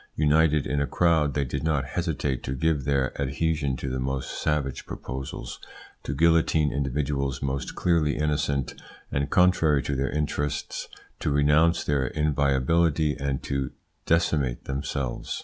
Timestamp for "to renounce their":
11.19-12.07